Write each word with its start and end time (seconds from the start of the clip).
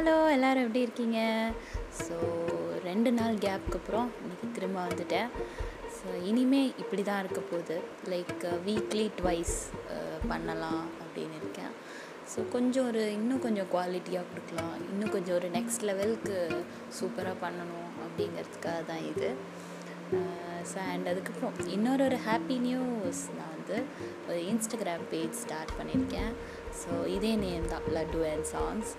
Hello 0.00 0.18
எல்லோரும் 0.34 0.64
எப்படி 0.66 0.82
இருக்கீங்க? 0.84 1.18
ஸோ 2.04 2.14
ரெண்டு 2.86 3.10
நாள் 3.16 3.34
கேப்க்கு 3.42 3.76
அப்புறம் 3.78 4.06
இன்றைக்கி 4.22 4.46
திரும்ப 4.56 4.78
வந்துட்டேன். 4.86 5.28
ஸோ 5.96 6.06
இனிமே 6.28 6.60
இப்படி 6.82 7.02
தான் 7.08 7.20
இருக்க 7.22 7.40
போகுது. 7.50 7.76
லைக் 8.12 8.44
வீக்லி 8.68 9.04
ட்வைஸ் 9.18 9.56
பண்ணலாம் 10.30 10.80
அப்படின்னு 11.02 11.36
இருக்கேன். 11.40 11.74
ஸோ 12.32 12.46
கொஞ்சம் 12.54 12.88
ஒரு 12.90 13.02
இன்னும் 13.18 13.44
கொஞ்சம் 13.46 13.70
குவாலிட்டியாக 13.74 14.30
கொடுக்கலாம். 14.30 14.74
இன்னும் 14.92 15.14
கொஞ்சம் 15.16 15.36
ஒரு 15.40 15.50
நெக்ஸ்ட் 15.58 15.86
லெவலுக்கு 15.90 16.38
சூப்பராக 17.00 17.36
பண்ணணும் 17.44 17.92
அப்படிங்கிறதுக்காக 18.06 18.80
தான் 18.92 19.04
இது. 19.12 19.30
Uh, 20.18 20.60
ஸோ 20.70 20.78
அண்ட் 20.92 21.06
அதுக்கப்புறம் 21.10 21.56
இன்னொரு 21.74 22.02
ஒரு 22.08 22.16
ஹாப்பி 22.30 22.58
நியூஸ் 22.66 23.24
நான் 23.36 23.54
வந்து 23.56 23.76
ஒரு 24.28 24.40
இன்ஸ்டாகிராம் 24.52 25.08
பேஜ் 25.14 25.40
ஸ்டார்ட் 25.44 25.78
பண்ணியிருக்கேன். 25.78 26.32
ஸோ 26.82 26.92
இதே 27.18 27.34
நேம் 27.46 27.72
தான் 27.74 27.88
லட்டு 27.96 28.22
அண்ட் 28.34 28.48
சாங்ஸ் 28.56 28.92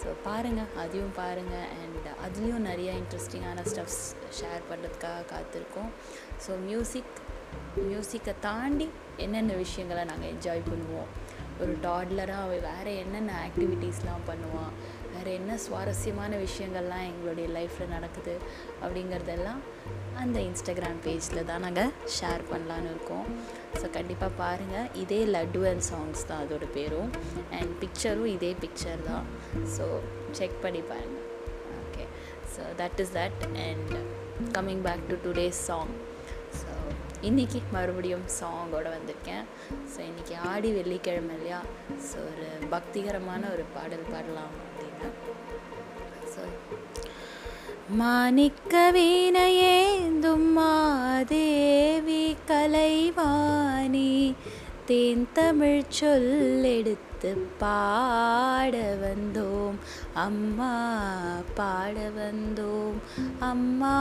ஸோ 0.00 0.08
பாருங்கள் 0.24 0.72
அதையும் 0.82 1.14
பாருங்கள் 1.16 1.68
அண்ட் 1.82 2.08
அதுலேயும் 2.26 2.66
நிறைய 2.70 2.90
இன்ட்ரெஸ்டிங்கான 3.00 3.62
ஸ்டஃப்ஸ் 3.70 4.02
ஷேர் 4.38 4.66
பண்ணுறதுக்காக 4.70 5.22
காத்திருக்கோம். 5.34 5.90
ஸோ 6.46 6.52
மியூசிக் 6.64 7.14
மியூசிக்கை 7.90 8.34
தாண்டி 8.40 8.88
என்னென்ன 9.16 9.52
விஷயங்களை 9.64 10.04
நாங்கள் 10.04 10.30
என்ஜாய் 10.34 10.68
பண்ணுவோம்? 10.70 11.10
ஒரு 11.60 11.74
டாட்லராக 11.82 12.44
அவள் 12.46 12.64
வேறு 12.70 12.92
என்னென்ன 12.96 13.32
ஆக்டிவிட்டீஸ்லாம் 13.46 14.24
பண்ணுவான் 14.30 14.72
வேறு 15.16 15.32
என்ன 15.40 15.52
சுவாரஸ்யமான 15.64 16.32
விஷயங்கள்லாம் 16.46 17.04
எங்களுடைய 17.10 17.46
லைஃப்பில் 17.56 17.92
நடக்குது 17.96 18.34
அப்படிங்கிறதெல்லாம் 18.82 19.60
அந்த 20.22 20.36
இன்ஸ்டாகிராம் 20.48 21.00
பேஜில் 21.04 21.46
தான் 21.50 21.64
நாங்கள் 21.66 21.92
ஷேர் 22.16 22.42
பண்ணலான்னு 22.50 22.90
இருக்கோம். 22.92 23.26
ஸோ 23.80 23.86
கண்டிப்பாக 23.96 24.38
பாருங்கள் 24.40 24.88
இதே 25.02 25.20
லட்டு 25.34 25.62
அண்ட் 25.70 25.84
சாங்ஸ் 25.90 26.26
தான் 26.30 26.42
அதோட 26.44 26.66
பேரும். 26.76 27.10
அண்ட் 27.58 27.72
பிக்சரும் 27.82 28.30
இதே 28.36 28.52
பிக்சர் 28.64 29.02
தான். 29.10 29.26
ஸோ 29.76 29.86
செக் 30.38 30.58
பண்ணி 30.64 30.82
பாருங்கள் 30.92 31.24
okay 31.84 32.06
so 32.54 32.62
that 32.82 33.00
is 33.04 33.14
that 33.20 33.42
and 33.66 33.92
coming 34.58 34.84
back 34.88 35.04
to 35.12 35.18
today's 35.26 35.60
song 35.70 35.92
இன்றைக்கி 37.22 37.58
மறுபடியும் 37.72 38.24
சாங்கோடு 38.40 38.88
வந்திருக்கேன். 38.94 39.44
ஸோ 39.92 39.98
இன்றைக்கி 39.98 40.34
ஆடி 40.48 40.70
வெள்ளிக்கிழமை 40.72 41.34
இல்லையா? 41.34 41.60
ஸோ 42.08 42.16
ஒரு 42.30 42.48
பக்திகரமான 42.70 43.42
ஒரு 43.52 43.64
பாடல் 43.74 44.10
பாடலாம் 44.12 44.52
அப்படின்னா. 44.64 45.08
ஸோ 46.34 46.42
மாணிக்க 47.88 48.92
வீணையேந்தும் 48.96 50.52
மாதேவி 50.52 52.36
கலைவாணி 52.46 54.34
தேன் 54.86 55.28
தமிழ் 55.32 55.82
சொல்லெடுத்து 56.00 57.36
பாட 57.58 58.76
வந்தோம். 59.04 59.76
அம்மா 60.14 60.74
பாட 61.54 61.96
வந்தோம். 61.98 62.98
அம்மா 63.38 63.96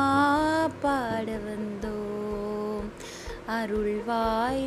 பாட 0.81 1.27
வந்தோம் 1.31 1.54
அருள்வாய் 3.55 4.65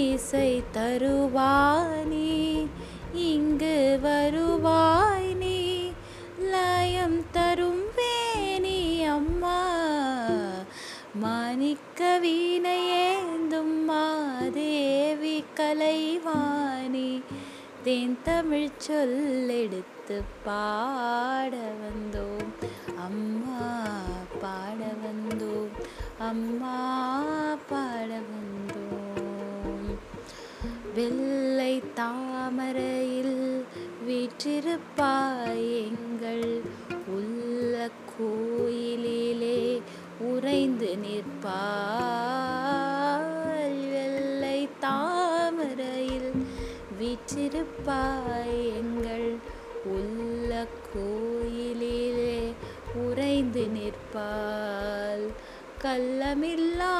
இசை 0.00 0.50
தருவானே 0.72 2.34
இங்கு 3.28 3.76
வருவாய் 4.02 5.30
லயம் 6.50 7.18
தரும் 7.32 7.84
வேணி 7.96 8.80
அம்மா 9.06 9.58
மாணிக்க 11.14 12.10
வீணையேந்தும் 12.22 13.74
மாதேவி 13.84 15.36
கலைவாணி 15.54 17.10
தென் 17.84 18.16
தமிழ் 18.22 18.78
சொல்லெடுத்து 18.86 20.18
பாட 20.44 21.54
வந்தோம் 21.82 22.50
அம்மா 22.98 23.68
பாட 24.40 24.80
வந்தோம் 25.04 25.76
அம்மா 26.22 26.76
பாட 27.68 28.10
வந்தோம் 28.20 29.88
வெள்ளை 30.94 31.82
தாமரையில் 31.94 33.66
வீற்றிருப்பாய் 34.06 35.68
எங்கள் 35.80 36.62
உள்ள 37.08 37.74
கோயிலிலே 38.12 39.82
உறைந்து 40.18 40.96
நிற்பாய் 40.96 41.26
வெள்ளை 43.90 44.68
தாமரையில் 44.80 46.32
வீற்றிருப்பாய் 47.00 48.72
எங்கள் 48.76 49.28
உள்ள 49.84 50.66
கோயிலிலே 50.94 52.54
உறைந்து 52.94 53.66
நிற்பாள். 53.66 55.24
கள்ளமில்லா 55.82 56.94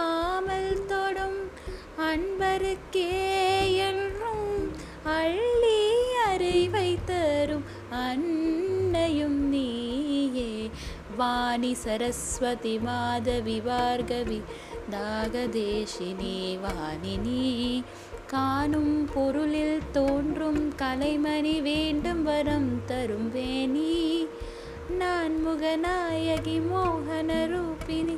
அன்பருக்கே 2.71 3.77
என்றும் 3.85 4.73
அள்ளி 5.05 5.81
அறிவை 6.27 6.91
தரும் 7.07 7.65
அன்னையும் 7.91 9.41
நீயே. 9.49 10.71
வாணி 11.17 11.73
சரஸ்வதி 11.75 12.75
மாதவி 12.79 13.57
பார்கவி 13.69 14.41
தாகதேஷினி 14.91 16.37
வாணினி 16.65 17.83
காணும் 18.27 19.09
பொருளில் 19.15 19.83
தோன்றும் 19.93 20.63
கலைமணி 20.83 21.57
வேண்டும் 21.63 22.23
வரம் 22.23 22.71
தரும் 22.87 23.31
வேணி. 23.35 24.27
நான் 24.99 25.37
முகநாயகி 25.47 26.59
மோகன 26.73 27.31
ரூபினி 27.55 28.17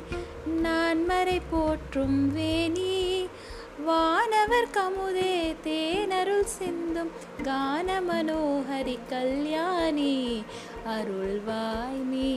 நான் 0.61 1.05
மறை 1.05 1.39
போற்றும் 1.51 2.31
வேணி. 2.31 3.02
வானவர் 3.87 4.67
கமுதே 4.75 5.33
தேனருள் 5.63 6.49
சிந்தும் 6.53 7.09
கான 7.47 7.87
மனோஹரி 8.07 8.95
கல்யாணி 9.09 10.13
அருள்வாய் 10.93 12.01
நீ 12.11 12.31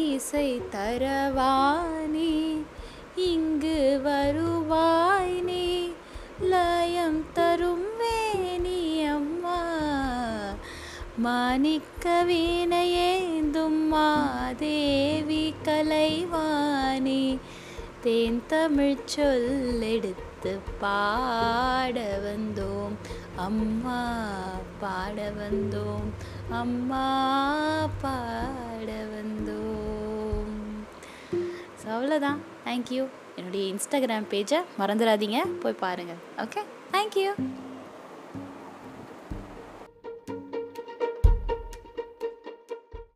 இசை 0.00 0.48
தரவாணி 0.74 2.34
இங்கு 3.30 3.78
வருவாய் 4.06 5.36
நீ 5.48 5.66
லயம் 6.52 7.22
தரும் 7.38 7.88
வேணி 8.00 8.80
அம்மா 9.16 9.60
மாணிக்க 11.26 12.24
வீணையேந்தும் 12.30 13.82
மாதேவி 13.92 15.44
கலைவாணி. 15.68 17.22
தேன் 18.04 18.40
தமிழ் 18.46 19.04
சொல்லெடுத்து 19.12 20.52
பாட 20.80 21.98
வந்தோம். 22.24 22.94
அம்மா 23.44 24.00
பாட 24.82 25.18
வந்தோம். 25.38 26.08
அம்மா 26.60 27.06
பாட 28.02 28.90
வந்தோம். 29.14 30.52
ஸோ 31.80 31.86
அவ்வளோதான். 31.96 32.40
தேங்க்யூ 32.66 33.04
என்னுடைய 33.36 33.64
இன்ஸ்டாகிராம் 33.72 34.30
பேஜை 34.34 34.60
மறந்துடாதீங்க. 34.80 35.40
போய் 35.64 35.82
பாருங்கள் 35.84 36.22
ஓகே 36.44 36.62
தேங்க்யூ 36.96 37.30